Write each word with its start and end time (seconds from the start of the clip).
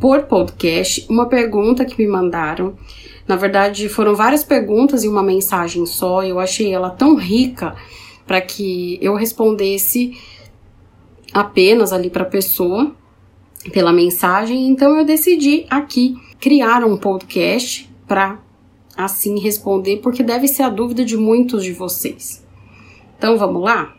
por 0.00 0.24
podcast 0.24 1.06
uma 1.08 1.28
pergunta 1.28 1.84
que 1.84 2.02
me 2.02 2.08
mandaram 2.08 2.76
na 3.26 3.36
verdade, 3.36 3.88
foram 3.88 4.14
várias 4.14 4.44
perguntas 4.44 5.02
e 5.02 5.08
uma 5.08 5.22
mensagem 5.22 5.86
só. 5.86 6.22
Eu 6.22 6.38
achei 6.38 6.72
ela 6.72 6.90
tão 6.90 7.16
rica 7.16 7.74
para 8.26 8.40
que 8.40 8.98
eu 9.00 9.14
respondesse 9.14 10.18
apenas 11.32 11.92
ali 11.92 12.10
para 12.10 12.22
a 12.22 12.26
pessoa 12.26 12.94
pela 13.72 13.92
mensagem. 13.92 14.68
Então 14.68 14.98
eu 14.98 15.04
decidi 15.04 15.66
aqui 15.70 16.16
criar 16.38 16.84
um 16.84 16.96
podcast 16.96 17.90
para 18.06 18.38
assim 18.96 19.40
responder, 19.40 19.96
porque 19.96 20.22
deve 20.22 20.46
ser 20.46 20.62
a 20.62 20.68
dúvida 20.68 21.04
de 21.04 21.16
muitos 21.16 21.64
de 21.64 21.72
vocês. 21.72 22.44
Então 23.16 23.38
vamos 23.38 23.62
lá? 23.62 23.96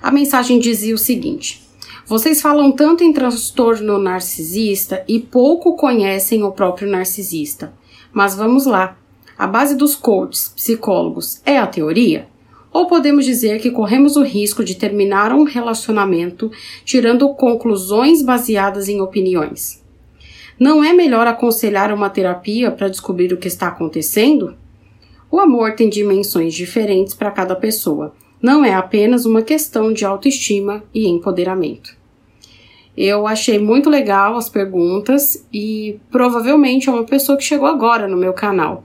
A 0.00 0.10
mensagem 0.10 0.58
dizia 0.58 0.94
o 0.94 0.98
seguinte: 0.98 1.62
vocês 2.06 2.40
falam 2.40 2.72
tanto 2.72 3.04
em 3.04 3.12
transtorno 3.12 3.98
narcisista 3.98 5.04
e 5.06 5.20
pouco 5.20 5.76
conhecem 5.76 6.42
o 6.42 6.50
próprio 6.50 6.88
narcisista. 6.88 7.74
Mas 8.18 8.34
vamos 8.34 8.66
lá. 8.66 8.98
A 9.38 9.46
base 9.46 9.76
dos 9.76 9.94
coaches, 9.94 10.48
psicólogos, 10.48 11.40
é 11.46 11.56
a 11.56 11.68
teoria? 11.68 12.26
Ou 12.72 12.88
podemos 12.88 13.24
dizer 13.24 13.60
que 13.60 13.70
corremos 13.70 14.16
o 14.16 14.24
risco 14.24 14.64
de 14.64 14.74
terminar 14.74 15.32
um 15.32 15.44
relacionamento 15.44 16.50
tirando 16.84 17.32
conclusões 17.34 18.20
baseadas 18.20 18.88
em 18.88 19.00
opiniões? 19.00 19.84
Não 20.58 20.82
é 20.82 20.92
melhor 20.92 21.28
aconselhar 21.28 21.94
uma 21.94 22.10
terapia 22.10 22.72
para 22.72 22.88
descobrir 22.88 23.32
o 23.32 23.36
que 23.36 23.46
está 23.46 23.68
acontecendo? 23.68 24.56
O 25.30 25.38
amor 25.38 25.76
tem 25.76 25.88
dimensões 25.88 26.54
diferentes 26.54 27.14
para 27.14 27.30
cada 27.30 27.54
pessoa. 27.54 28.12
Não 28.42 28.64
é 28.64 28.74
apenas 28.74 29.26
uma 29.26 29.42
questão 29.42 29.92
de 29.92 30.04
autoestima 30.04 30.82
e 30.92 31.06
empoderamento. 31.06 31.96
Eu 33.00 33.28
achei 33.28 33.60
muito 33.60 33.88
legal 33.88 34.36
as 34.36 34.48
perguntas 34.48 35.46
e 35.52 36.00
provavelmente 36.10 36.88
é 36.88 36.92
uma 36.92 37.04
pessoa 37.04 37.38
que 37.38 37.44
chegou 37.44 37.68
agora 37.68 38.08
no 38.08 38.16
meu 38.16 38.32
canal. 38.32 38.82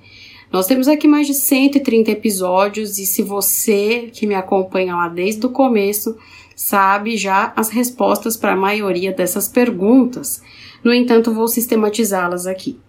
Nós 0.52 0.68
temos 0.68 0.88
aqui 0.88 1.08
mais 1.08 1.26
de 1.26 1.34
130 1.34 2.12
episódios 2.12 3.00
e 3.00 3.08
se 3.08 3.24
você 3.24 4.12
que 4.14 4.28
me 4.28 4.36
acompanha 4.36 4.96
lá 4.96 5.08
desde 5.08 5.44
o 5.44 5.50
começo 5.50 6.16
sabe 6.56 7.18
já 7.18 7.54
as 7.56 7.70
respostas 7.70 8.38
para 8.38 8.54
a 8.54 8.56
maioria 8.56 9.12
dessas 9.12 9.48
perguntas. 9.48 10.44
No 10.84 10.94
entanto, 10.94 11.34
vou 11.34 11.48
sistematizá-las 11.48 12.46
aqui. 12.46 12.80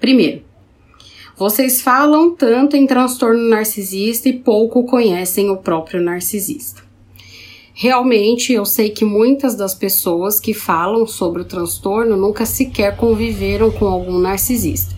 Primeiro, 0.00 0.42
vocês 1.36 1.82
falam 1.82 2.34
tanto 2.34 2.78
em 2.78 2.86
transtorno 2.86 3.46
narcisista 3.46 4.30
e 4.30 4.38
pouco 4.38 4.84
conhecem 4.84 5.50
o 5.50 5.58
próprio 5.58 6.00
narcisista. 6.00 6.89
Realmente, 7.72 8.52
eu 8.52 8.64
sei 8.64 8.90
que 8.90 9.04
muitas 9.04 9.54
das 9.54 9.74
pessoas 9.74 10.40
que 10.40 10.52
falam 10.52 11.06
sobre 11.06 11.42
o 11.42 11.44
transtorno 11.44 12.16
nunca 12.16 12.44
sequer 12.44 12.96
conviveram 12.96 13.70
com 13.70 13.86
algum 13.86 14.18
narcisista. 14.18 14.94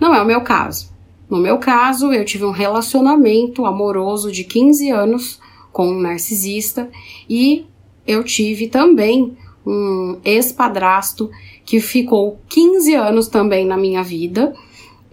Não 0.00 0.14
é 0.14 0.22
o 0.22 0.26
meu 0.26 0.40
caso. 0.40 0.90
No 1.28 1.38
meu 1.38 1.58
caso, 1.58 2.12
eu 2.12 2.24
tive 2.24 2.44
um 2.44 2.50
relacionamento 2.50 3.66
amoroso 3.66 4.32
de 4.32 4.44
15 4.44 4.90
anos 4.90 5.38
com 5.70 5.88
um 5.88 6.00
narcisista 6.00 6.90
e 7.28 7.66
eu 8.06 8.24
tive 8.24 8.68
também 8.68 9.36
um 9.66 10.18
ex-padrasto 10.24 11.30
que 11.64 11.80
ficou 11.80 12.40
15 12.48 12.94
anos 12.94 13.28
também 13.28 13.66
na 13.66 13.76
minha 13.76 14.02
vida 14.02 14.54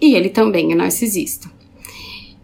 e 0.02 0.16
ele 0.16 0.30
também 0.30 0.72
é 0.72 0.76
narcisista. 0.76 1.52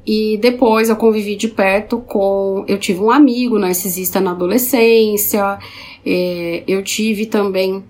E 0.06 0.38
depois 0.38 0.90
eu 0.90 0.96
convivi 0.96 1.36
de 1.36 1.48
perto 1.48 2.00
com. 2.00 2.66
Eu 2.68 2.80
tive 2.80 3.00
um 3.00 3.12
amigo 3.12 3.60
narcisista 3.60 4.20
na 4.20 4.32
adolescência, 4.32 5.60
é, 6.06 6.64
eu 6.68 6.84
tive 6.84 7.28
também 7.28 7.84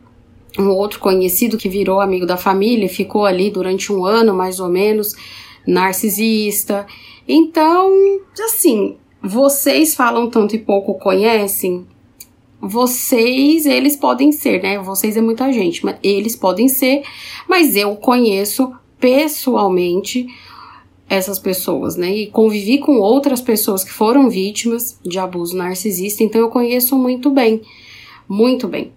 um 0.59 0.69
outro 0.69 0.99
conhecido 0.99 1.57
que 1.57 1.69
virou 1.69 2.01
amigo 2.01 2.25
da 2.25 2.35
família, 2.35 2.89
ficou 2.89 3.25
ali 3.25 3.49
durante 3.49 3.93
um 3.93 4.05
ano 4.05 4.33
mais 4.33 4.59
ou 4.59 4.67
menos, 4.67 5.15
narcisista. 5.65 6.85
Então, 7.25 7.89
assim, 8.43 8.97
vocês 9.23 9.95
falam 9.95 10.29
tanto 10.29 10.55
e 10.55 10.59
pouco 10.59 10.95
conhecem, 10.95 11.85
vocês, 12.59 13.65
eles 13.65 13.95
podem 13.95 14.31
ser, 14.31 14.61
né? 14.61 14.77
Vocês 14.79 15.15
é 15.15 15.21
muita 15.21 15.51
gente, 15.51 15.83
mas 15.83 15.97
eles 16.03 16.35
podem 16.35 16.67
ser, 16.67 17.03
mas 17.47 17.75
eu 17.75 17.95
conheço 17.95 18.73
pessoalmente 18.99 20.27
essas 21.11 21.37
pessoas, 21.37 21.97
né? 21.97 22.09
E 22.09 22.27
convivi 22.27 22.77
com 22.77 22.93
outras 22.93 23.41
pessoas 23.41 23.83
que 23.83 23.91
foram 23.91 24.29
vítimas 24.29 24.97
de 25.03 25.19
abuso 25.19 25.57
narcisista, 25.57 26.23
então 26.23 26.39
eu 26.39 26.47
conheço 26.47 26.97
muito 26.97 27.29
bem, 27.29 27.61
muito 28.29 28.65
bem. 28.65 28.93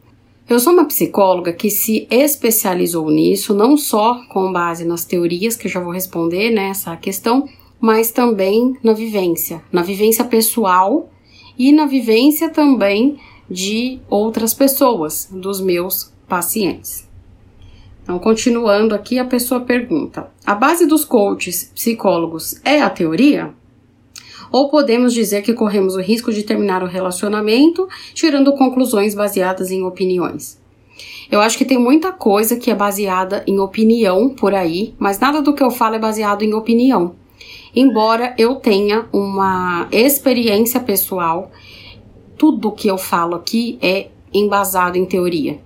Eu 0.48 0.60
sou 0.60 0.72
uma 0.72 0.84
psicóloga 0.84 1.52
que 1.52 1.70
se 1.70 2.06
especializou 2.08 3.10
nisso, 3.10 3.52
não 3.52 3.76
só 3.76 4.22
com 4.28 4.52
base 4.52 4.84
nas 4.84 5.04
teorias, 5.04 5.56
que 5.56 5.66
eu 5.66 5.70
já 5.70 5.80
vou 5.80 5.92
responder 5.92 6.50
nessa 6.50 6.92
né, 6.92 6.98
questão, 7.02 7.48
mas 7.80 8.12
também 8.12 8.76
na 8.80 8.92
vivência, 8.92 9.60
na 9.72 9.82
vivência 9.82 10.24
pessoal 10.24 11.10
e 11.58 11.72
na 11.72 11.84
vivência 11.84 12.48
também 12.48 13.18
de 13.50 13.98
outras 14.08 14.54
pessoas, 14.54 15.28
dos 15.32 15.60
meus 15.60 16.12
pacientes. 16.28 17.08
Então, 18.04 18.18
continuando 18.18 18.94
aqui, 18.94 19.18
a 19.18 19.24
pessoa 19.24 19.62
pergunta: 19.62 20.30
a 20.46 20.54
base 20.54 20.86
dos 20.86 21.04
coaches 21.06 21.72
psicólogos 21.74 22.60
é 22.62 22.80
a 22.80 22.90
teoria? 22.90 23.52
Ou 24.52 24.68
podemos 24.68 25.12
dizer 25.12 25.42
que 25.42 25.54
corremos 25.54 25.96
o 25.96 26.00
risco 26.00 26.30
de 26.30 26.42
terminar 26.42 26.82
o 26.82 26.86
relacionamento 26.86 27.88
tirando 28.12 28.52
conclusões 28.52 29.14
baseadas 29.14 29.70
em 29.70 29.82
opiniões? 29.82 30.62
Eu 31.30 31.40
acho 31.40 31.56
que 31.56 31.64
tem 31.64 31.78
muita 31.78 32.12
coisa 32.12 32.56
que 32.56 32.70
é 32.70 32.74
baseada 32.74 33.42
em 33.46 33.58
opinião 33.58 34.28
por 34.28 34.54
aí, 34.54 34.94
mas 34.98 35.18
nada 35.18 35.40
do 35.40 35.54
que 35.54 35.62
eu 35.62 35.70
falo 35.70 35.96
é 35.96 35.98
baseado 35.98 36.42
em 36.42 36.52
opinião. 36.52 37.16
Embora 37.74 38.34
eu 38.38 38.56
tenha 38.56 39.06
uma 39.12 39.88
experiência 39.90 40.78
pessoal, 40.78 41.50
tudo 42.36 42.70
que 42.70 42.86
eu 42.86 42.98
falo 42.98 43.34
aqui 43.34 43.78
é 43.80 44.08
embasado 44.32 44.98
em 44.98 45.06
teoria 45.06 45.58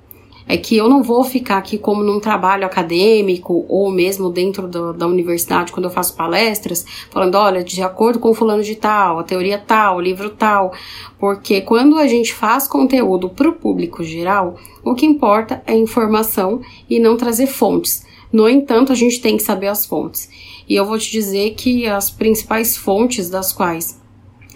é 0.49 0.57
que 0.57 0.75
eu 0.75 0.89
não 0.89 1.03
vou 1.03 1.23
ficar 1.23 1.59
aqui 1.59 1.77
como 1.77 2.03
num 2.03 2.19
trabalho 2.19 2.65
acadêmico 2.65 3.67
ou 3.69 3.93
mesmo 3.93 4.31
dentro 4.31 4.67
do, 4.67 4.95
da 4.95 5.07
universidade 5.07 5.71
quando 5.71 5.85
eu 5.85 5.91
faço 5.91 6.17
palestras, 6.17 6.87
falando, 7.11 7.35
olha, 7.35 7.63
de 7.63 7.83
acordo 7.83 8.19
com 8.19 8.33
fulano 8.33 8.63
de 8.63 8.75
tal, 8.75 9.19
a 9.19 9.23
teoria 9.23 9.59
tal, 9.59 9.99
o 9.99 10.01
livro 10.01 10.31
tal, 10.31 10.73
porque 11.19 11.61
quando 11.61 11.99
a 11.99 12.07
gente 12.07 12.33
faz 12.33 12.67
conteúdo 12.67 13.29
para 13.29 13.49
o 13.49 13.53
público 13.53 14.03
geral, 14.03 14.57
o 14.83 14.95
que 14.95 15.05
importa 15.05 15.63
é 15.67 15.77
informação 15.77 16.63
e 16.89 16.99
não 16.99 17.17
trazer 17.19 17.47
fontes. 17.47 18.07
No 18.33 18.49
entanto, 18.49 18.91
a 18.91 18.95
gente 18.95 19.21
tem 19.21 19.37
que 19.37 19.43
saber 19.43 19.69
as 19.69 19.85
fontes. 19.85 20.29
E 20.67 20.75
eu 20.75 20.85
vou 20.85 20.99
te 20.99 21.11
dizer 21.11 21.55
que 21.55 21.87
as 21.87 22.11
principais 22.11 22.77
fontes 22.77 23.29
das 23.29 23.53
quais 23.53 24.01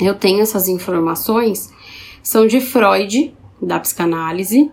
eu 0.00 0.14
tenho 0.14 0.40
essas 0.40 0.68
informações 0.68 1.72
são 2.22 2.46
de 2.46 2.60
Freud, 2.60 3.34
da 3.60 3.78
psicanálise, 3.78 4.70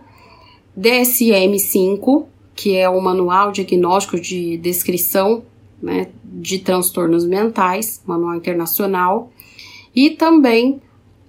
DSM-5, 0.80 2.24
que 2.54 2.76
é 2.76 2.88
o 2.88 3.00
Manual 3.00 3.52
Diagnóstico 3.52 4.18
de 4.18 4.56
Descrição 4.56 5.42
né, 5.82 6.08
de 6.24 6.58
Transtornos 6.58 7.26
Mentais, 7.26 8.02
Manual 8.06 8.36
Internacional, 8.36 9.30
e 9.94 10.10
também 10.10 10.80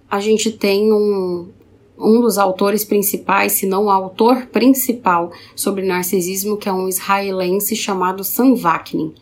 a 0.10 0.20
gente 0.20 0.52
tem 0.52 0.92
um, 0.92 1.50
um 1.98 2.22
dos 2.22 2.38
autores 2.38 2.84
principais, 2.84 3.54
se 3.54 3.66
não 3.66 3.86
o 3.86 3.90
autor 3.90 4.48
principal 4.48 5.32
sobre 5.56 5.86
narcisismo, 5.86 6.58
que 6.58 6.68
é 6.68 6.74
um 6.74 6.88
israelense 6.88 7.76
chamado 7.76 8.24
Sam 8.24 8.56
Vaknin. 8.56 9.14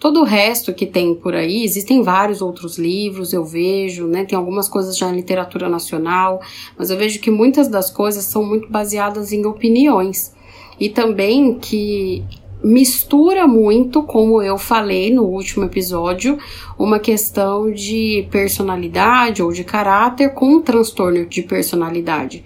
Todo 0.00 0.20
o 0.20 0.24
resto 0.24 0.72
que 0.72 0.86
tem 0.86 1.14
por 1.14 1.34
aí, 1.34 1.62
existem 1.62 2.02
vários 2.02 2.40
outros 2.40 2.78
livros, 2.78 3.34
eu 3.34 3.44
vejo, 3.44 4.06
né? 4.06 4.24
Tem 4.24 4.34
algumas 4.34 4.66
coisas 4.66 4.96
já 4.96 5.10
em 5.10 5.16
literatura 5.16 5.68
nacional, 5.68 6.40
mas 6.78 6.88
eu 6.88 6.96
vejo 6.96 7.20
que 7.20 7.30
muitas 7.30 7.68
das 7.68 7.90
coisas 7.90 8.24
são 8.24 8.42
muito 8.42 8.66
baseadas 8.70 9.30
em 9.30 9.44
opiniões. 9.44 10.34
E 10.80 10.88
também 10.88 11.58
que 11.58 12.24
mistura 12.64 13.46
muito, 13.46 14.02
como 14.02 14.40
eu 14.40 14.56
falei 14.56 15.12
no 15.12 15.24
último 15.24 15.66
episódio, 15.66 16.38
uma 16.78 16.98
questão 16.98 17.70
de 17.70 18.26
personalidade 18.30 19.42
ou 19.42 19.52
de 19.52 19.64
caráter 19.64 20.32
com 20.32 20.46
um 20.46 20.62
transtorno 20.62 21.26
de 21.26 21.42
personalidade. 21.42 22.42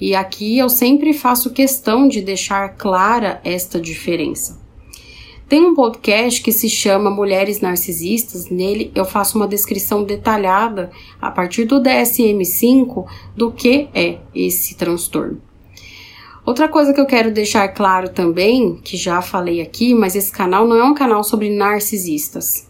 E 0.00 0.14
aqui 0.14 0.56
eu 0.56 0.70
sempre 0.70 1.12
faço 1.12 1.52
questão 1.52 2.08
de 2.08 2.22
deixar 2.22 2.70
clara 2.70 3.38
esta 3.44 3.78
diferença. 3.78 4.65
Tem 5.48 5.64
um 5.64 5.76
podcast 5.76 6.42
que 6.42 6.50
se 6.50 6.68
chama 6.68 7.08
Mulheres 7.08 7.60
Narcisistas. 7.60 8.50
Nele 8.50 8.90
eu 8.96 9.04
faço 9.04 9.38
uma 9.38 9.46
descrição 9.46 10.02
detalhada 10.02 10.90
a 11.22 11.30
partir 11.30 11.66
do 11.66 11.80
DSM-5 11.80 13.06
do 13.36 13.52
que 13.52 13.88
é 13.94 14.18
esse 14.34 14.74
transtorno. 14.74 15.40
Outra 16.44 16.68
coisa 16.68 16.92
que 16.92 17.00
eu 17.00 17.06
quero 17.06 17.30
deixar 17.30 17.68
claro 17.68 18.08
também, 18.08 18.80
que 18.82 18.96
já 18.96 19.22
falei 19.22 19.60
aqui, 19.60 19.94
mas 19.94 20.16
esse 20.16 20.32
canal 20.32 20.66
não 20.66 20.76
é 20.76 20.82
um 20.82 20.94
canal 20.94 21.22
sobre 21.22 21.48
narcisistas. 21.48 22.68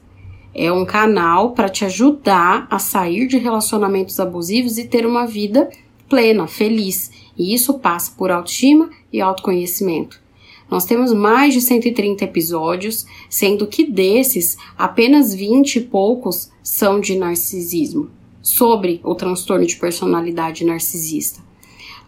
É 0.54 0.70
um 0.70 0.84
canal 0.84 1.52
para 1.52 1.70
te 1.70 1.82
ajudar 1.86 2.66
a 2.70 2.78
sair 2.78 3.26
de 3.26 3.38
relacionamentos 3.38 4.20
abusivos 4.20 4.76
e 4.76 4.84
ter 4.84 5.06
uma 5.06 5.26
vida 5.26 5.70
plena, 6.10 6.46
feliz. 6.46 7.10
E 7.38 7.54
isso 7.54 7.78
passa 7.78 8.12
por 8.18 8.30
autoestima 8.30 8.90
e 9.10 9.18
autoconhecimento. 9.18 10.25
Nós 10.70 10.84
temos 10.84 11.12
mais 11.12 11.54
de 11.54 11.60
130 11.60 12.24
episódios, 12.24 13.06
sendo 13.30 13.66
que 13.66 13.84
desses, 13.84 14.56
apenas 14.76 15.32
20 15.32 15.76
e 15.76 15.80
poucos 15.82 16.50
são 16.62 17.00
de 17.00 17.16
narcisismo, 17.16 18.10
sobre 18.42 19.00
o 19.04 19.14
transtorno 19.14 19.66
de 19.66 19.76
personalidade 19.76 20.64
narcisista. 20.64 21.40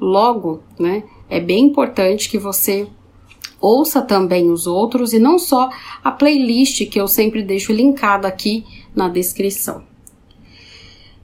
Logo, 0.01 0.63
né, 0.79 1.05
é 1.29 1.41
bem 1.41 1.67
importante 1.67 2.29
que 2.29 2.39
você 2.39 2.87
ouça 3.61 4.01
também 4.03 4.51
os 4.51 4.67
outros 4.67 5.13
e 5.13 5.19
não 5.19 5.39
só 5.39 5.69
a 6.03 6.11
playlist 6.11 6.89
que 6.89 7.01
eu 7.01 7.09
sempre 7.09 7.43
deixo 7.43 7.73
linkada 7.73 8.29
aqui 8.29 8.65
na 8.95 9.09
descrição. 9.09 9.83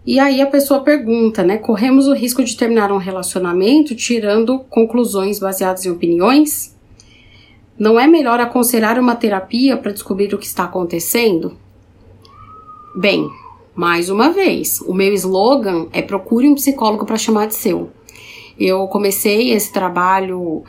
E 0.07 0.19
aí 0.19 0.43
a 0.43 0.47
pessoa 0.47 0.81
pergunta, 0.81 1.43
né? 1.43 1.57
Corremos 1.57 2.07
o 2.07 2.13
risco 2.13 2.45
de 2.45 2.57
terminar 2.57 2.93
um 2.93 2.99
relacionamento 2.99 3.95
tirando 3.95 4.59
conclusões 4.59 5.39
baseadas 5.39 5.87
em 5.87 5.91
opiniões? 5.91 6.74
Não 7.79 7.99
é 7.99 8.07
melhor 8.07 8.39
aconselhar 8.39 8.99
uma 8.99 9.17
terapia 9.17 9.77
para 9.77 9.93
descobrir 9.93 10.33
o 10.33 10.39
que 10.39 10.47
está 10.47 10.65
acontecendo? 10.65 11.57
Bem, 12.97 13.29
mais 13.75 14.09
uma 14.09 14.31
vez, 14.31 14.81
o 14.83 14.95
meu 14.95 15.13
slogan 15.15 15.89
é 15.93 16.01
procure 16.01 16.49
um 16.49 16.55
psicólogo 16.55 17.05
para 17.05 17.17
chamar 17.17 17.47
de 17.47 17.57
seu. 17.57 17.91
Eu 18.57 18.87
comecei 18.87 19.51
esse 19.51 19.73
trabalho 19.73 20.63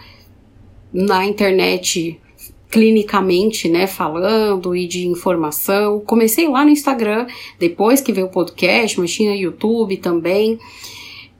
na 0.91 1.23
internet 1.23 2.19
clinicamente, 2.71 3.69
né, 3.69 3.85
falando 3.85 4.75
e 4.75 4.87
de 4.87 5.07
informação. 5.07 5.99
Comecei 5.99 6.47
lá 6.47 6.65
no 6.65 6.71
Instagram, 6.71 7.27
depois 7.59 8.01
que 8.01 8.11
veio 8.11 8.25
o 8.25 8.31
podcast, 8.31 8.99
mas 8.99 9.13
tinha 9.13 9.35
YouTube 9.35 9.97
também. 9.97 10.57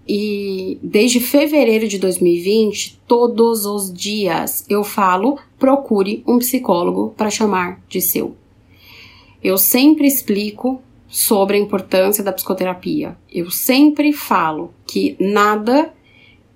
E 0.08 0.78
desde 0.84 1.20
fevereiro 1.20 1.88
de 1.88 1.98
2020, 1.98 3.02
todos 3.08 3.66
os 3.66 3.92
dias 3.92 4.64
eu 4.70 4.84
falo: 4.84 5.40
procure 5.58 6.24
um 6.28 6.38
psicólogo 6.40 7.14
para 7.16 7.30
chamar 7.30 7.82
de 7.88 8.02
seu. 8.02 8.36
Eu 9.44 9.58
sempre 9.58 10.08
explico 10.08 10.82
sobre 11.08 11.56
a 11.58 11.60
importância 11.60 12.24
da 12.24 12.34
psicoterapia. 12.34 13.18
Eu 13.32 13.50
sempre 13.52 14.12
falo 14.12 14.74
que 14.88 15.16
nada 15.20 15.94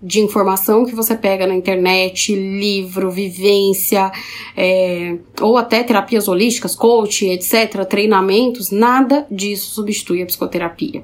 de 0.01 0.21
informação 0.21 0.85
que 0.85 0.95
você 0.95 1.15
pega 1.15 1.45
na 1.45 1.53
internet, 1.53 2.33
livro, 2.33 3.11
vivência, 3.11 4.11
é, 4.55 5.17
ou 5.41 5.57
até 5.57 5.83
terapias 5.83 6.27
holísticas, 6.27 6.73
coach, 6.73 7.25
etc., 7.27 7.85
treinamentos, 7.85 8.71
nada 8.71 9.27
disso 9.29 9.71
substitui 9.71 10.21
a 10.21 10.25
psicoterapia. 10.25 11.03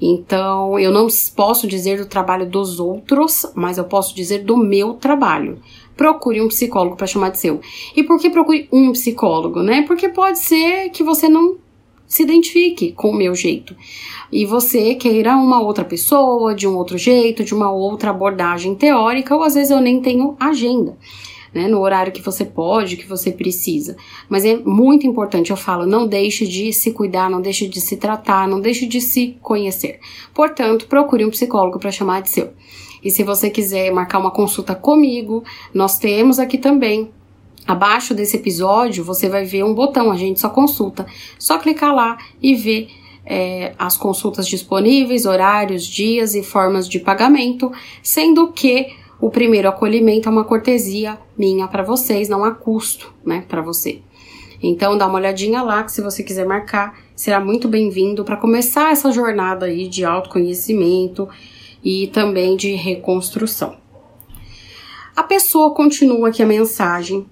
Então, 0.00 0.78
eu 0.78 0.90
não 0.90 1.06
posso 1.34 1.66
dizer 1.66 1.98
do 1.98 2.06
trabalho 2.06 2.48
dos 2.48 2.80
outros, 2.80 3.46
mas 3.54 3.78
eu 3.78 3.84
posso 3.84 4.14
dizer 4.14 4.44
do 4.44 4.56
meu 4.56 4.94
trabalho. 4.94 5.60
Procure 5.96 6.40
um 6.40 6.48
psicólogo 6.48 6.96
para 6.96 7.06
chamar 7.06 7.30
de 7.30 7.38
seu. 7.38 7.60
E 7.94 8.02
por 8.02 8.18
que 8.18 8.30
procure 8.30 8.68
um 8.72 8.92
psicólogo, 8.92 9.62
né? 9.62 9.82
Porque 9.86 10.08
pode 10.08 10.40
ser 10.40 10.90
que 10.90 11.02
você 11.02 11.28
não 11.28 11.56
se 12.06 12.22
identifique 12.22 12.92
com 12.92 13.10
o 13.10 13.14
meu 13.14 13.34
jeito. 13.34 13.74
E 14.30 14.44
você 14.44 14.94
queira 14.94 15.36
uma 15.36 15.60
outra 15.60 15.84
pessoa, 15.84 16.54
de 16.54 16.66
um 16.66 16.76
outro 16.76 16.98
jeito, 16.98 17.44
de 17.44 17.54
uma 17.54 17.72
outra 17.72 18.10
abordagem 18.10 18.74
teórica, 18.74 19.34
ou 19.34 19.42
às 19.42 19.54
vezes 19.54 19.70
eu 19.70 19.80
nem 19.80 20.00
tenho 20.00 20.36
agenda. 20.38 20.96
Né, 21.54 21.68
no 21.68 21.78
horário 21.78 22.12
que 22.12 22.20
você 22.20 22.44
pode, 22.44 22.96
que 22.96 23.06
você 23.06 23.30
precisa. 23.30 23.96
Mas 24.28 24.44
é 24.44 24.56
muito 24.56 25.06
importante, 25.06 25.52
eu 25.52 25.56
falo, 25.56 25.86
não 25.86 26.04
deixe 26.04 26.48
de 26.48 26.72
se 26.72 26.90
cuidar, 26.90 27.30
não 27.30 27.40
deixe 27.40 27.68
de 27.68 27.80
se 27.80 27.96
tratar, 27.96 28.48
não 28.48 28.60
deixe 28.60 28.86
de 28.86 29.00
se 29.00 29.36
conhecer. 29.40 30.00
Portanto, 30.34 30.88
procure 30.88 31.24
um 31.24 31.30
psicólogo 31.30 31.78
para 31.78 31.92
chamar 31.92 32.22
de 32.22 32.30
seu. 32.30 32.52
E 33.04 33.10
se 33.10 33.22
você 33.22 33.50
quiser 33.50 33.92
marcar 33.92 34.18
uma 34.18 34.32
consulta 34.32 34.74
comigo, 34.74 35.44
nós 35.72 35.96
temos 35.96 36.40
aqui 36.40 36.58
também 36.58 37.10
Abaixo 37.66 38.14
desse 38.14 38.36
episódio 38.36 39.02
você 39.02 39.28
vai 39.28 39.44
ver 39.44 39.64
um 39.64 39.74
botão, 39.74 40.10
a 40.10 40.16
gente 40.16 40.38
só 40.38 40.50
consulta. 40.50 41.06
Só 41.38 41.58
clicar 41.58 41.94
lá 41.94 42.18
e 42.42 42.54
ver 42.54 42.88
é, 43.24 43.74
as 43.78 43.96
consultas 43.96 44.46
disponíveis, 44.46 45.24
horários, 45.24 45.86
dias 45.86 46.34
e 46.34 46.42
formas 46.42 46.86
de 46.86 46.98
pagamento, 46.98 47.72
sendo 48.02 48.52
que 48.52 48.94
o 49.24 49.30
primeiro 49.30 49.66
acolhimento 49.66 50.28
é 50.28 50.30
uma 50.30 50.44
cortesia 50.44 51.18
minha 51.34 51.66
para 51.66 51.82
vocês, 51.82 52.28
não 52.28 52.44
há 52.44 52.50
custo, 52.50 53.10
né, 53.24 53.42
para 53.48 53.62
você. 53.62 54.02
Então 54.62 54.98
dá 54.98 55.06
uma 55.06 55.14
olhadinha 55.14 55.62
lá 55.62 55.82
que 55.82 55.92
se 55.92 56.02
você 56.02 56.22
quiser 56.22 56.44
marcar, 56.44 56.98
será 57.16 57.40
muito 57.40 57.66
bem-vindo 57.66 58.22
para 58.22 58.36
começar 58.36 58.92
essa 58.92 59.10
jornada 59.10 59.64
aí 59.64 59.88
de 59.88 60.04
autoconhecimento 60.04 61.26
e 61.82 62.08
também 62.08 62.54
de 62.54 62.74
reconstrução. 62.74 63.78
A 65.16 65.22
pessoa 65.22 65.72
continua 65.72 66.28
aqui 66.28 66.42
a 66.42 66.46
mensagem 66.46 67.24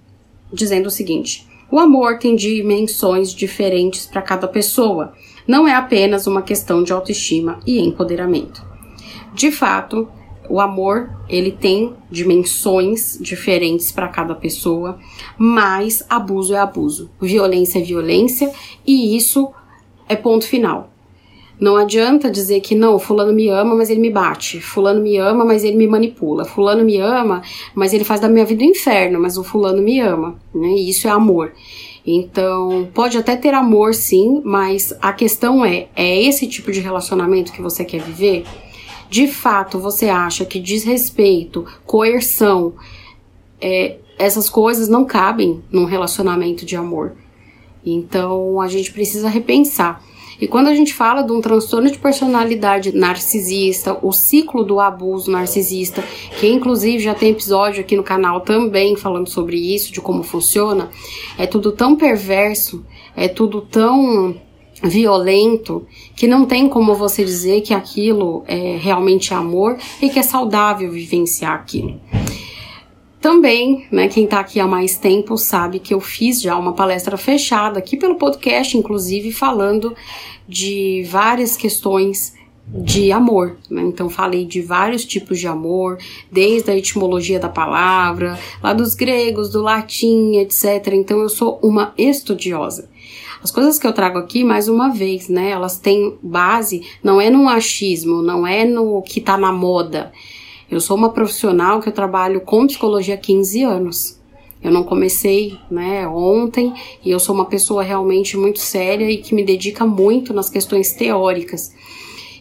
dizendo 0.51 0.87
o 0.87 0.91
seguinte: 0.91 1.47
o 1.71 1.79
amor 1.79 2.19
tem 2.19 2.35
dimensões 2.35 3.35
diferentes 3.35 4.07
para 4.07 4.23
cada 4.23 4.49
pessoa. 4.49 5.13
Não 5.47 5.69
é 5.69 5.75
apenas 5.75 6.27
uma 6.27 6.41
questão 6.41 6.83
de 6.83 6.91
autoestima 6.91 7.61
e 7.67 7.79
empoderamento. 7.81 8.65
De 9.35 9.51
fato, 9.51 10.09
o 10.53 10.61
amor 10.61 11.09
ele 11.31 11.51
tem 11.51 11.95
dimensões 12.11 13.17
diferentes 13.19 13.91
para 13.91 14.07
cada 14.07 14.35
pessoa, 14.35 14.99
mas 15.39 16.05
abuso 16.11 16.55
é 16.55 16.59
abuso, 16.59 17.11
violência 17.19 17.79
é 17.79 17.83
violência 17.83 18.53
e 18.87 19.17
isso 19.17 19.51
é 20.07 20.15
ponto 20.15 20.47
final. 20.47 20.91
Não 21.59 21.75
adianta 21.75 22.31
dizer 22.31 22.61
que 22.61 22.75
não, 22.75 22.99
fulano 22.99 23.33
me 23.33 23.49
ama, 23.49 23.75
mas 23.75 23.89
ele 23.89 24.01
me 24.01 24.11
bate. 24.11 24.61
Fulano 24.61 25.01
me 25.01 25.17
ama, 25.17 25.43
mas 25.43 25.65
ele 25.65 25.77
me 25.77 25.87
manipula. 25.87 26.45
Fulano 26.45 26.85
me 26.85 26.99
ama, 26.99 27.41
mas 27.75 27.95
ele 27.95 28.05
faz 28.05 28.21
da 28.21 28.29
minha 28.29 28.45
vida 28.45 28.63
um 28.63 28.67
inferno, 28.67 29.19
mas 29.19 29.39
o 29.39 29.45
fulano 29.45 29.81
me 29.81 30.01
ama, 30.01 30.39
né? 30.55 30.69
E 30.69 30.91
isso 30.91 31.09
é 31.09 31.11
amor. 31.11 31.53
Então, 32.07 32.91
pode 32.93 33.17
até 33.17 33.37
ter 33.37 33.55
amor 33.55 33.95
sim, 33.95 34.43
mas 34.45 34.93
a 35.01 35.15
questão 35.15 35.65
é, 35.65 35.89
é 35.97 36.23
esse 36.23 36.47
tipo 36.47 36.71
de 36.71 36.81
relacionamento 36.81 37.53
que 37.53 37.63
você 37.63 37.87
quer 37.87 38.03
viver? 38.03 38.45
De 39.13 39.27
fato, 39.27 39.79
você 39.79 40.09
acha 40.09 40.43
que 40.43 40.59
desrespeito, 40.59 41.67
coerção, 41.85 42.73
é, 43.61 43.99
essas 44.19 44.49
coisas 44.49 44.89
não 44.89 45.05
cabem 45.05 45.63
num 45.71 45.85
relacionamento 45.85 46.65
de 46.65 46.77
amor. 46.77 47.13
Então, 47.85 48.59
a 48.59 48.69
gente 48.69 48.91
precisa 48.91 49.29
repensar. 49.29 50.03
E 50.41 50.49
quando 50.49 50.69
a 50.69 50.75
gente 50.75 50.95
fala 50.95 51.21
de 51.21 51.31
um 51.31 51.43
transtorno 51.43 51.91
de 51.91 51.99
personalidade 51.99 52.97
narcisista, 52.97 53.99
o 54.01 54.13
ciclo 54.13 54.65
do 54.65 54.81
abuso 54.81 55.31
narcisista, 55.31 56.03
que 56.41 56.49
inclusive 56.49 56.99
já 56.99 57.15
tem 57.15 57.33
episódio 57.33 57.83
aqui 57.83 57.95
no 57.95 58.03
canal 58.03 58.41
também 58.41 58.97
falando 58.97 59.29
sobre 59.29 59.59
isso, 59.59 59.93
de 59.93 60.01
como 60.01 60.23
funciona, 60.23 60.89
é 61.37 61.47
tudo 61.47 61.71
tão 61.71 61.97
perverso, 61.97 62.83
é 63.15 63.29
tudo 63.29 63.61
tão 63.61 64.41
violento 64.83 65.87
que 66.17 66.27
não 66.27 66.45
tem 66.45 66.69
como 66.69 66.95
você 66.95 67.25
dizer 67.25 67.61
que 67.61 67.73
aquilo 67.73 68.45
é 68.47 68.77
realmente 68.77 69.33
amor 69.33 69.79
e 70.01 70.09
que 70.09 70.19
é 70.19 70.23
saudável 70.23 70.91
vivenciar 70.91 71.55
aquilo. 71.55 72.01
Também, 73.21 73.87
né, 73.93 74.09
quem 74.09 74.27
tá 74.27 74.41
aqui 74.41 74.59
há 74.59 74.67
mais 74.67 74.97
tempo 74.97 75.39
sabe 75.39 75.79
que 75.79 75.95
eu 75.95 76.01
fiz 76.01 76.43
já 76.43 76.57
uma 76.57 76.73
palestra 76.73 77.17
fechada 77.17 77.79
aqui 77.79 77.97
pelo 77.97 78.17
podcast, 78.17 78.77
inclusive 78.77 79.31
falando 79.31 79.95
de 80.49 81.07
várias 81.09 81.57
questões 81.57 82.35
de 82.67 83.13
amor. 83.13 83.59
Né? 83.71 83.83
Então, 83.83 84.11
falei 84.11 84.45
de 84.45 84.61
vários 84.61 85.05
tipos 85.05 85.39
de 85.39 85.47
amor, 85.47 85.99
desde 86.33 86.71
a 86.73 86.77
etimologia 86.77 87.39
da 87.39 87.49
palavra, 87.49 88.37
lá 88.61 88.73
dos 88.73 88.95
gregos, 88.95 89.51
do 89.51 89.63
latim, 89.63 90.39
etc. 90.39 90.89
Então, 90.93 91.21
eu 91.21 91.29
sou 91.29 91.61
uma 91.63 91.95
estudiosa. 91.97 92.89
As 93.43 93.51
coisas 93.51 93.77
que 93.77 93.87
eu 93.87 93.93
trago 93.93 94.19
aqui, 94.19 94.45
mais 94.45 94.69
uma 94.69 94.91
vez, 94.91 95.29
né, 95.29 95.51
elas 95.51 95.77
têm 95.77 96.17
base, 96.23 96.87
não 97.03 97.21
é 97.21 97.29
no 97.29 97.49
achismo, 97.49 98.23
não 98.23 98.47
é 98.47 98.65
no 98.65 99.03
que 99.03 99.21
tá 99.21 99.37
na 99.37 99.53
moda. 99.53 100.13
Eu 100.71 100.81
sou 100.81 100.97
uma 100.97 101.11
profissional 101.11 101.81
que 101.81 101.89
eu 101.89 101.93
trabalho 101.93 102.41
com 102.43 102.67
psicologia 102.67 103.15
há 103.15 103.19
15 103.19 103.63
anos. 103.65 104.21
Eu 104.63 104.71
não 104.71 104.85
comecei, 104.85 105.59
né, 105.69 106.07
ontem, 106.07 106.73
e 107.05 107.11
eu 107.11 107.19
sou 107.19 107.35
uma 107.35 107.47
pessoa 107.47 107.83
realmente 107.83 108.37
muito 108.37 108.61
séria 108.61 109.11
e 109.11 109.17
que 109.17 109.35
me 109.35 109.45
dedica 109.45 109.85
muito 109.85 110.33
nas 110.33 110.49
questões 110.49 110.93
teóricas. 110.93 111.75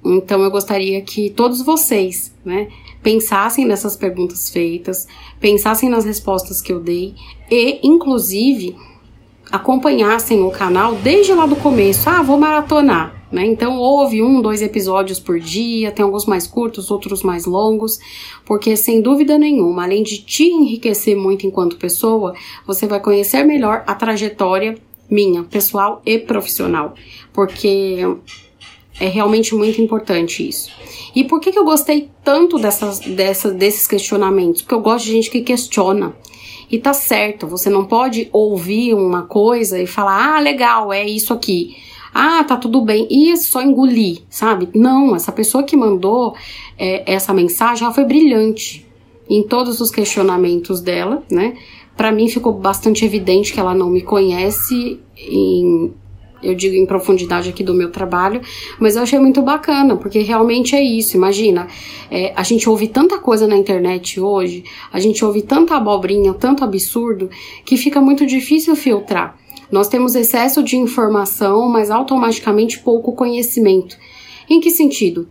Então 0.05 0.43
eu 0.43 0.51
gostaria 0.51 1.01
que 1.01 1.31
todos 1.31 1.63
vocês, 1.63 2.31
né, 2.45 2.67
pensassem 3.01 3.65
nessas 3.65 3.95
perguntas 3.95 4.51
feitas, 4.51 5.07
pensassem 5.39 5.89
nas 5.89 6.05
respostas 6.05 6.61
que 6.61 6.71
eu 6.71 6.79
dei 6.79 7.15
e, 7.49 7.79
inclusive, 7.83 8.75
acompanhassem 9.51 10.41
o 10.43 10.51
canal 10.51 10.95
desde 10.95 11.33
lá 11.33 11.45
do 11.45 11.55
começo. 11.55 12.09
Ah, 12.09 12.21
vou 12.23 12.37
maratonar. 12.37 13.21
Né? 13.31 13.45
Então 13.45 13.77
houve 13.77 14.21
um, 14.21 14.41
dois 14.41 14.61
episódios 14.61 15.19
por 15.19 15.39
dia, 15.39 15.91
tem 15.91 16.03
alguns 16.03 16.25
mais 16.25 16.45
curtos, 16.45 16.91
outros 16.91 17.23
mais 17.23 17.45
longos, 17.45 17.97
porque 18.45 18.75
sem 18.75 19.01
dúvida 19.01 19.37
nenhuma, 19.37 19.83
além 19.83 20.03
de 20.03 20.17
te 20.17 20.43
enriquecer 20.43 21.15
muito 21.15 21.47
enquanto 21.47 21.77
pessoa, 21.77 22.35
você 22.67 22.85
vai 22.85 22.99
conhecer 22.99 23.45
melhor 23.45 23.83
a 23.87 23.95
trajetória 23.95 24.77
minha, 25.09 25.43
pessoal 25.43 26.01
e 26.05 26.19
profissional, 26.19 26.93
porque 27.31 27.99
é 28.99 29.07
realmente 29.07 29.55
muito 29.55 29.81
importante 29.81 30.47
isso. 30.47 30.69
E 31.15 31.23
por 31.23 31.39
que, 31.39 31.51
que 31.51 31.59
eu 31.59 31.65
gostei 31.65 32.09
tanto 32.23 32.57
dessas, 32.57 32.99
dessas, 32.99 33.53
desses 33.53 33.87
questionamentos? 33.87 34.61
Porque 34.61 34.75
eu 34.75 34.81
gosto 34.81 35.05
de 35.05 35.11
gente 35.11 35.29
que 35.29 35.41
questiona. 35.41 36.13
E 36.71 36.79
tá 36.79 36.93
certo, 36.93 37.45
você 37.45 37.69
não 37.69 37.85
pode 37.85 38.29
ouvir 38.31 38.93
uma 38.93 39.23
coisa 39.23 39.77
e 39.81 39.85
falar, 39.85 40.37
ah, 40.37 40.39
legal, 40.39 40.93
é 40.93 41.05
isso 41.05 41.33
aqui 41.33 41.75
ah, 42.13 42.43
tá 42.43 42.57
tudo 42.57 42.81
bem, 42.81 43.07
e 43.09 43.35
só 43.37 43.61
engolir, 43.61 44.23
sabe? 44.29 44.69
Não, 44.75 45.15
essa 45.15 45.31
pessoa 45.31 45.63
que 45.63 45.77
mandou 45.77 46.35
é, 46.77 47.11
essa 47.11 47.33
mensagem, 47.33 47.85
ela 47.85 47.93
foi 47.93 48.03
brilhante 48.03 48.85
em 49.29 49.43
todos 49.43 49.79
os 49.79 49.89
questionamentos 49.89 50.81
dela, 50.81 51.23
né? 51.31 51.55
Para 51.95 52.11
mim 52.11 52.27
ficou 52.27 52.53
bastante 52.53 53.05
evidente 53.05 53.53
que 53.53 53.59
ela 53.59 53.73
não 53.73 53.89
me 53.89 54.01
conhece 54.01 54.99
em 55.17 55.93
eu 56.43 56.55
digo 56.55 56.75
em 56.75 56.85
profundidade 56.85 57.49
aqui 57.49 57.63
do 57.63 57.73
meu 57.73 57.91
trabalho, 57.91 58.41
mas 58.79 58.95
eu 58.95 59.03
achei 59.03 59.19
muito 59.19 59.41
bacana, 59.41 59.95
porque 59.95 60.19
realmente 60.19 60.75
é 60.75 60.83
isso. 60.83 61.15
Imagina, 61.15 61.67
é, 62.09 62.33
a 62.35 62.43
gente 62.43 62.69
ouve 62.69 62.87
tanta 62.87 63.17
coisa 63.17 63.47
na 63.47 63.55
internet 63.55 64.19
hoje, 64.19 64.63
a 64.91 64.99
gente 64.99 65.23
ouve 65.23 65.41
tanta 65.41 65.75
abobrinha, 65.75 66.33
tanto 66.33 66.63
absurdo, 66.63 67.29
que 67.65 67.77
fica 67.77 68.01
muito 68.01 68.25
difícil 68.25 68.75
filtrar. 68.75 69.37
Nós 69.71 69.87
temos 69.87 70.15
excesso 70.15 70.61
de 70.61 70.75
informação, 70.75 71.69
mas 71.69 71.89
automaticamente 71.89 72.79
pouco 72.79 73.13
conhecimento. 73.13 73.97
Em 74.49 74.59
que 74.59 74.69
sentido? 74.69 75.29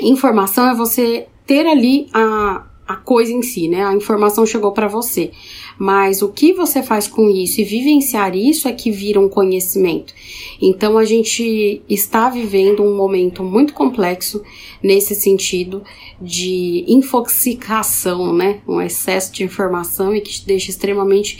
Informação 0.00 0.68
é 0.70 0.74
você 0.74 1.26
ter 1.46 1.66
ali 1.66 2.08
a, 2.14 2.64
a 2.86 2.96
coisa 2.96 3.30
em 3.30 3.42
si, 3.42 3.68
né? 3.68 3.84
A 3.84 3.94
informação 3.94 4.46
chegou 4.46 4.72
para 4.72 4.88
você. 4.88 5.32
Mas 5.78 6.22
o 6.22 6.28
que 6.28 6.52
você 6.52 6.82
faz 6.82 7.06
com 7.06 7.30
isso 7.30 7.60
e 7.60 7.64
vivenciar 7.64 8.36
isso 8.36 8.66
é 8.66 8.72
que 8.72 8.90
vira 8.90 9.20
um 9.20 9.28
conhecimento. 9.28 10.12
Então 10.60 10.98
a 10.98 11.04
gente 11.04 11.80
está 11.88 12.28
vivendo 12.28 12.82
um 12.82 12.96
momento 12.96 13.44
muito 13.44 13.72
complexo 13.72 14.42
nesse 14.82 15.14
sentido 15.14 15.82
de 16.20 16.84
infoxicação, 16.88 18.32
né? 18.32 18.60
Um 18.66 18.80
excesso 18.80 19.32
de 19.32 19.44
informação 19.44 20.14
e 20.14 20.20
que 20.20 20.30
te 20.30 20.46
deixa 20.46 20.70
extremamente 20.70 21.38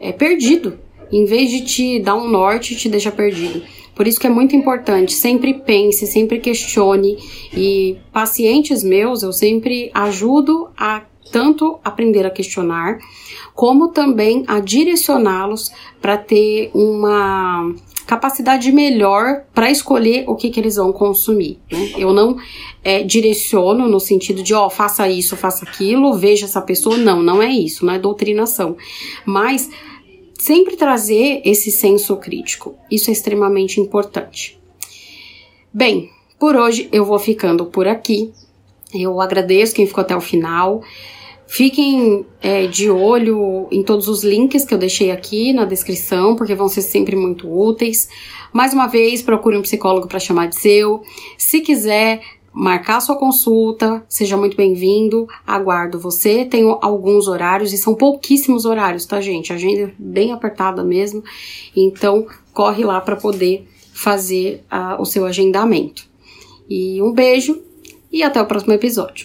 é, 0.00 0.12
perdido 0.12 0.78
em 1.12 1.24
vez 1.26 1.50
de 1.50 1.60
te 1.60 2.00
dar 2.00 2.16
um 2.16 2.28
norte, 2.28 2.74
te 2.74 2.88
deixa 2.88 3.12
perdido. 3.12 3.62
Por 3.94 4.08
isso 4.08 4.18
que 4.18 4.26
é 4.26 4.30
muito 4.30 4.56
importante, 4.56 5.12
sempre 5.12 5.54
pense, 5.54 6.06
sempre 6.06 6.40
questione 6.40 7.16
e 7.56 7.96
pacientes 8.12 8.82
meus 8.82 9.22
eu 9.22 9.32
sempre 9.32 9.90
ajudo 9.94 10.68
a 10.76 11.04
tanto 11.34 11.80
aprender 11.82 12.24
a 12.24 12.30
questionar, 12.30 13.00
como 13.56 13.88
também 13.88 14.44
a 14.46 14.60
direcioná-los 14.60 15.72
para 16.00 16.16
ter 16.16 16.70
uma 16.72 17.74
capacidade 18.06 18.70
melhor 18.70 19.42
para 19.52 19.68
escolher 19.68 20.26
o 20.28 20.36
que, 20.36 20.48
que 20.48 20.60
eles 20.60 20.76
vão 20.76 20.92
consumir. 20.92 21.58
Né? 21.72 21.94
Eu 21.98 22.12
não 22.12 22.36
é, 22.84 23.02
direciono 23.02 23.88
no 23.88 23.98
sentido 23.98 24.44
de, 24.44 24.54
ó, 24.54 24.70
faça 24.70 25.08
isso, 25.08 25.36
faça 25.36 25.64
aquilo, 25.64 26.14
veja 26.14 26.44
essa 26.44 26.62
pessoa. 26.62 26.96
Não, 26.96 27.20
não 27.20 27.42
é 27.42 27.50
isso, 27.50 27.84
não 27.84 27.94
é 27.94 27.98
doutrinação. 27.98 28.76
Mas 29.26 29.68
sempre 30.38 30.76
trazer 30.76 31.42
esse 31.44 31.72
senso 31.72 32.16
crítico. 32.18 32.76
Isso 32.88 33.10
é 33.10 33.12
extremamente 33.12 33.80
importante. 33.80 34.56
Bem, 35.72 36.10
por 36.38 36.54
hoje 36.54 36.88
eu 36.92 37.04
vou 37.04 37.18
ficando 37.18 37.66
por 37.66 37.88
aqui. 37.88 38.32
Eu 38.94 39.20
agradeço 39.20 39.74
quem 39.74 39.84
ficou 39.84 40.02
até 40.02 40.14
o 40.14 40.20
final. 40.20 40.80
Fiquem 41.46 42.24
é, 42.40 42.66
de 42.66 42.90
olho 42.90 43.68
em 43.70 43.82
todos 43.82 44.08
os 44.08 44.24
links 44.24 44.64
que 44.64 44.74
eu 44.74 44.78
deixei 44.78 45.10
aqui 45.10 45.52
na 45.52 45.64
descrição, 45.64 46.34
porque 46.34 46.54
vão 46.54 46.68
ser 46.68 46.82
sempre 46.82 47.14
muito 47.14 47.48
úteis. 47.48 48.08
Mais 48.52 48.72
uma 48.72 48.86
vez, 48.86 49.22
procure 49.22 49.56
um 49.56 49.62
psicólogo 49.62 50.08
para 50.08 50.18
chamar 50.18 50.48
de 50.48 50.56
seu. 50.56 51.02
Se 51.36 51.60
quiser 51.60 52.20
marcar 52.52 53.00
sua 53.00 53.16
consulta, 53.16 54.04
seja 54.08 54.36
muito 54.36 54.56
bem-vindo, 54.56 55.26
aguardo 55.46 55.98
você. 55.98 56.44
Tenho 56.44 56.78
alguns 56.80 57.26
horários 57.26 57.72
e 57.72 57.78
são 57.78 57.94
pouquíssimos 57.94 58.64
horários, 58.64 59.04
tá, 59.04 59.20
gente? 59.20 59.52
A 59.52 59.56
agenda 59.56 59.82
é 59.82 59.94
bem 59.98 60.32
apertada 60.32 60.84
mesmo, 60.84 61.22
então 61.76 62.26
corre 62.52 62.84
lá 62.84 63.00
para 63.00 63.16
poder 63.16 63.66
fazer 63.92 64.64
uh, 64.72 65.00
o 65.00 65.04
seu 65.04 65.26
agendamento. 65.26 66.08
E 66.68 67.02
um 67.02 67.12
beijo 67.12 67.60
e 68.10 68.22
até 68.22 68.40
o 68.40 68.46
próximo 68.46 68.72
episódio. 68.72 69.24